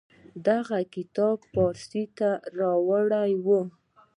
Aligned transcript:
دغه 0.47 0.77
کتاب 0.95 1.37
پارسي 1.53 2.03
ته 2.17 2.29
اړولې 2.53 3.31
و. 3.45 3.47